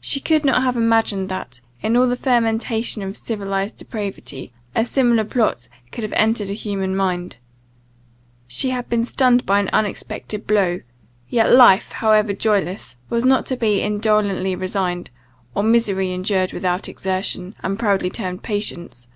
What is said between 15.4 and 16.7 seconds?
or misery endured